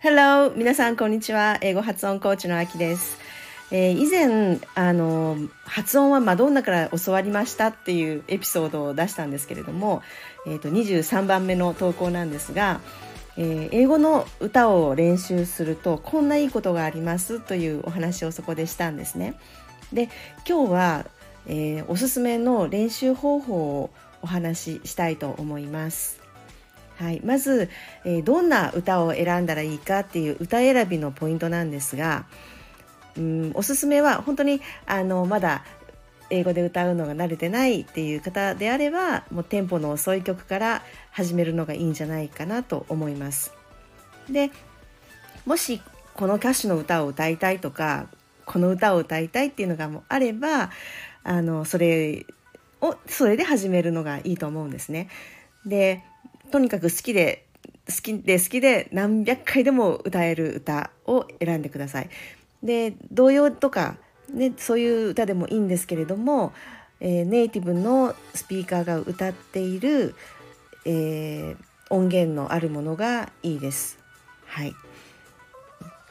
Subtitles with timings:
[0.00, 0.52] Hello!
[0.54, 1.56] 皆さん、こんにちは。
[1.62, 3.16] 英語発音コーチのあきです。
[3.70, 10.02] えー、以前、あの、発音はマドンナから教わりましたっていうエピソードを出したんですけれども、
[10.46, 12.80] えーと、23番目の投稿なんですが、
[13.38, 19.34] えー、英語の歌を練習するとこんないいことがありますというお話をそこでしたんですね。
[19.94, 20.10] で
[20.46, 21.06] 今日は、
[21.48, 23.90] えー、おすすめの練習方法を
[24.22, 26.20] お話ししたいと思います。
[26.96, 27.70] はい、まず、
[28.04, 32.26] えー、どんな歌を選んだらいいかっていう歌選びのポイントなんですが
[33.16, 35.64] うんおすすめは本当にあのまだ
[36.30, 43.52] 英語で歌うのが慣れてないっていう方であればもうテンポの遅い曲から始めるのがいいんじゃないかなと思います。
[44.28, 44.50] で
[45.46, 45.80] もし
[46.14, 48.08] この歌手の歌を歌いたいとか
[48.44, 50.70] この歌を歌いたいっていうのがもあれば
[51.28, 52.24] あのそれ
[52.80, 55.08] をそれで始めるのがいいと思うんですね。
[55.66, 56.02] で
[56.50, 57.44] とにかく好きで
[57.86, 62.08] 好きで好きで何百回でも歌える歌を選んでください。
[62.62, 63.98] で童謡とか、
[64.32, 66.54] ね、そういう歌でもいいんですけれども、
[67.00, 70.14] えー、ネイティブのスピーカーが歌っている、
[70.86, 73.98] えー、音源のあるものがいいです。
[74.46, 74.74] はい、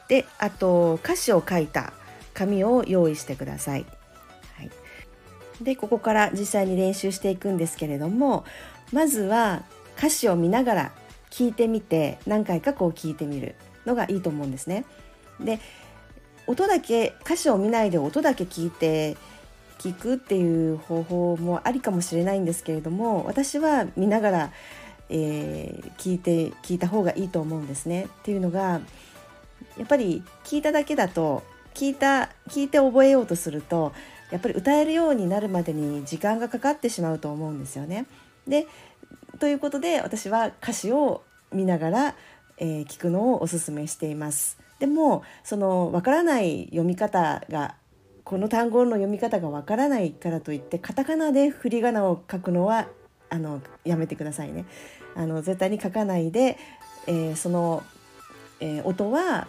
[0.06, 1.92] であと歌詞を書いた
[2.34, 3.80] 紙を用意してください。
[3.80, 3.97] はい、
[5.60, 8.44] でここから実際に練習していくんですけれども
[8.92, 9.64] まずは
[9.96, 10.92] 歌詞を見ながら
[11.30, 14.84] 聞いてみて何回かこう聞いてみるのがいいと思うんですね。
[15.40, 15.60] で
[16.46, 19.16] 音だけ歌詞を見ないで音だけ聞いて
[19.78, 24.52] 聞くっていう方法もありかもしれないんですけれども私は見ながら、
[25.10, 28.04] えー、聞いて聞いた方がいいと思うんですね。
[28.04, 28.80] っていうのが
[29.76, 31.42] やっぱり聞いただけだと
[31.74, 33.92] 聞いた聞いて覚えようとすると
[34.30, 38.06] やっぱり歌えるようになるまでに時間がかかってしまうと思うんですよね。
[38.46, 38.66] で
[39.38, 42.14] ということで私は歌詞を見ながら、
[42.58, 44.58] えー、聞くのをおすすめしています。
[44.78, 47.74] でもそのわからない読み方が
[48.24, 52.88] この単語の読み方がわからないからといってカタカナで振り仮名を書くのは
[53.30, 54.66] あのやめてくださいね。
[55.14, 56.58] あの絶対に書かないで、
[57.06, 57.82] えー、その、
[58.60, 59.48] えー、音は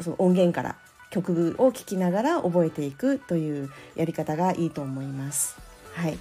[0.00, 0.76] その音源から
[1.10, 5.56] 曲を聴きながら覚えていくというやり方がいいと思います。
[5.94, 6.18] はい、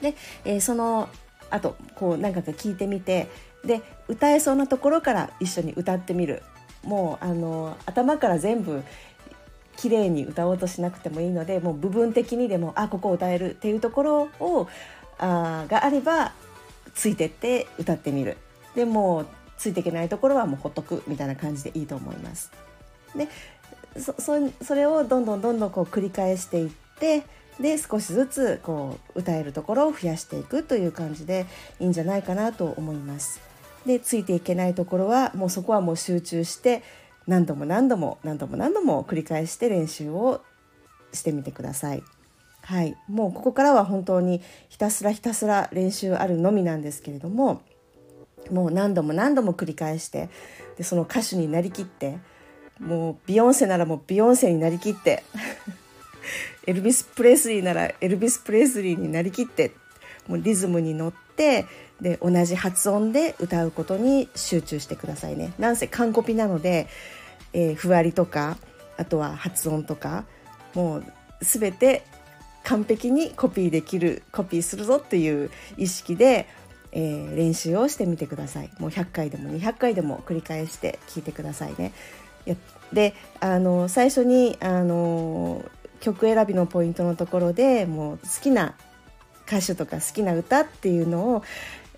[0.00, 0.14] で、
[0.44, 1.08] えー、その
[1.50, 3.28] あとこう何回か聞いてみて
[3.64, 6.42] で歌えそうなところから一緒に歌ってみる
[6.82, 8.82] もうあの頭から全部
[9.76, 14.68] 綺麗に歌おうとしなくてもいいのでもう部分的にでもあここ歌えるっていうところを
[15.18, 16.32] あがあれば
[16.94, 18.36] ついてって歌ってみる
[18.74, 19.24] でも
[19.56, 22.50] ついていけないところはもうほっとくみたいな感じでいいと思います。
[23.16, 23.28] で
[23.98, 27.24] そそそれをどんどんどんどんこう繰り返していって
[27.60, 31.46] で少しずつこう歌えるところを増やしていくという感じで
[31.78, 33.40] いいんじゃないかなと思います。
[33.86, 36.82] でついていけないところはもうそこはもう集中して
[37.26, 40.42] 何度も何度も何度も何度も繰り返して練習を
[41.12, 42.02] してみてください。
[42.62, 44.40] はい、もうここからは本当に
[44.70, 47.60] ひたすらひたすら練習あるのみなんですけれども
[48.50, 50.30] もう何度も何度も繰り返して
[50.78, 52.18] でその歌手になりきって
[52.80, 55.22] もうビヨンセならもうビヨンセになりきって
[56.66, 59.72] エルビス・プレスリーならエルビス・プレスリーになりきって
[60.26, 61.66] もうリズムに乗って
[62.00, 65.52] で同じ発音で歌うことに集中してくださいね。
[65.58, 66.88] なんせ完コピなので、
[67.52, 68.58] えー、ふわりとか
[68.96, 70.24] あとは発音とか
[70.74, 71.04] もう
[71.40, 72.04] 全て
[72.64, 76.48] 完璧にコピーできるコピーするぞっていう意識で、
[76.92, 78.70] えー、練習をしてみてください。
[78.78, 81.92] もう100回でも200回でも繰り返して聞いてくださいね。
[82.92, 85.64] であの最初にあの
[86.00, 88.74] 曲選びのポイントのところでもう好きな
[89.46, 91.42] 歌手とか好きな歌っていうのを、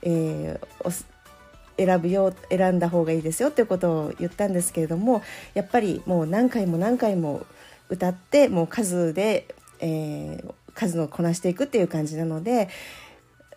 [0.03, 1.05] えー、
[1.77, 5.23] 選ぶよ選んだ方がいいですよっていうことを言ったんですけれども
[5.55, 7.47] やっぱりもう何回も何回も
[7.89, 9.47] 歌ってもう数で、
[9.81, 12.69] えー、数のこなしていくっていう感じなので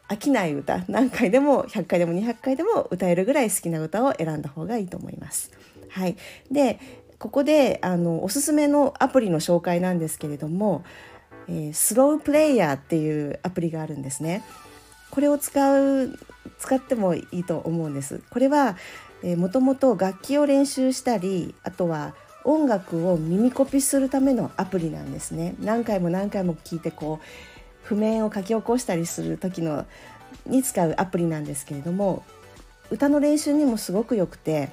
[0.07, 5.51] 飽きない歌何回でも100回でも200回でも歌えるぐらい好きな歌を選んだ方がいいと思います。
[5.89, 6.15] はい、
[6.51, 6.79] で
[7.17, 10.83] ここであのおすすめのアプリの紹介なんですけれども、
[11.47, 14.43] えー、スロープレイヤーっていうアプリがあるんですね。
[15.11, 16.17] これを使う
[16.59, 18.21] 使ってもいいと思うんです。
[18.29, 18.77] これは、
[19.23, 22.13] えー、もともと楽器を練習したりあとは
[22.45, 25.55] 音楽を耳コピするためのアプリなんですね。
[25.59, 27.25] 何回も何回も聞いてこう
[27.83, 29.85] 譜面を書き起こしたりする時の
[30.45, 32.23] に使うアプリなんですけれども
[32.91, 34.69] 歌の練習にもすごくよくて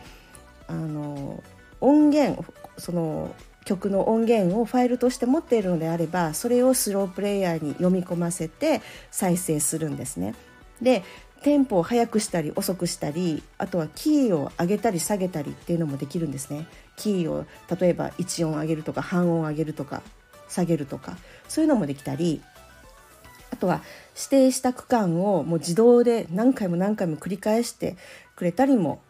[0.69, 1.43] あの
[1.81, 2.45] 音源
[2.79, 3.35] その
[3.65, 8.81] 曲の音源をファイルとして持っているのであればそれをスロープレイヤーに読み込ませて
[9.11, 10.35] 再生するんですね。
[10.81, 11.03] で
[11.43, 16.67] テンポを速くしたり遅くしたりあとはキーを上げたり下げたりっていうのもできるんですね。
[16.97, 17.45] キーを
[17.79, 20.03] 例えば1音上げるとか半音上げるとか
[20.49, 22.43] 下げるとかそういうのもできたり
[23.51, 23.83] あとは
[24.15, 27.97] 指定した区間をもう自動で何回も何回も繰り返して
[28.35, 29.03] くれたりも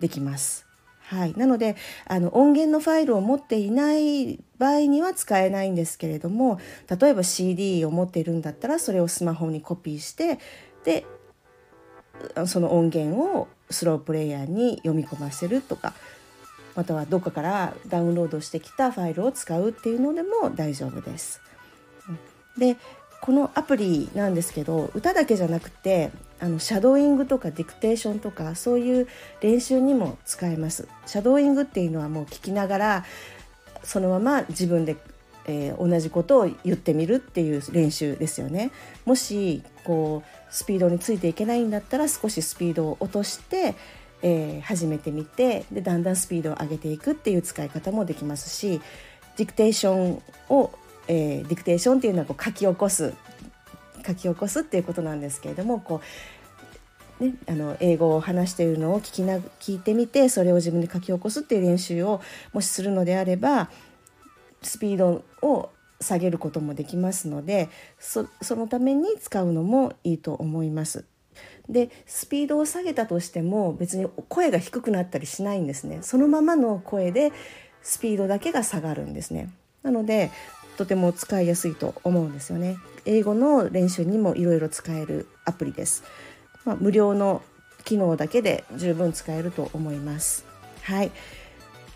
[0.00, 0.65] できます。
[1.08, 1.76] はい、なので
[2.06, 6.58] あの音源のファイルを持っていない場合には使えないんですけれども
[7.00, 10.40] 例えば CD を持っているんだったらそれをスマホにコピーして
[10.84, 11.06] で
[12.46, 15.92] その音源をスロープレイヤーに読み込ませるとか
[16.74, 21.40] またはどこかからダウンロードしてきたファイルを使うっていうのでも大丈夫です。
[22.58, 22.76] で
[23.20, 29.08] このアプリなんですけど歌だけじゃなくてあのシャドーイングとかディクテーションとかそういう
[29.40, 30.86] 練習にも使えます。
[31.06, 33.04] シャドーイングっていうのはもう聞きながら
[33.82, 34.96] そのまま自分で、
[35.46, 38.70] えー、同じことを言ってみるっていう練習ですよね。
[39.04, 43.74] もしこうスピードについていけないんだったら少しスピードを落として、
[44.22, 48.80] えー、始めてみてでだんだんスピードを上げていくっていう使い方もできますし
[49.36, 50.70] ディクテーションを、
[51.08, 53.14] えー、ディクテーションっていうのはこう書き起こす
[54.06, 56.00] 書き起こすっていうことなんですけれどもこ
[57.20, 62.20] う、ね、あの英語を話しているのを聞きな聞いてみてそれを自分で書き起こすっていう練習を
[62.52, 63.70] もしするのであれば
[64.62, 65.70] スピードを
[66.00, 67.68] 下げることもできますので
[67.98, 71.04] そのために使うのもいいと思います。
[71.68, 77.32] でスピードを下げたとしても別に声が低くなったりしないんですねそのままの声で
[77.82, 79.50] スピードだけが下がるんですね
[79.82, 80.30] なので
[80.76, 82.78] とても使いやすいと思うんですよね。
[83.04, 86.02] 英語の練習にもいろいろ使えるアプリです、
[86.64, 87.42] まあ、無料の
[87.84, 90.44] 機能だけで十分使えると思います。
[90.82, 91.12] はい。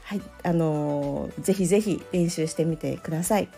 [0.04, 0.22] はい。
[0.42, 3.48] あのー、ぜひぜひ練習してみてください。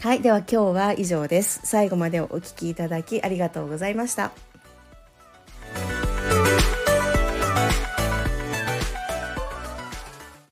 [0.00, 0.20] はい。
[0.20, 1.60] では今日は以上です。
[1.64, 4.32] 最後までお聴きいただきありがとうございました。